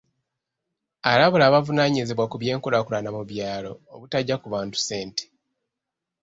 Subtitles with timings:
[1.11, 5.23] Alabula abavunaanyizibwa ku by'enkulaakulana mu byalo obutajja ku bantu ssente.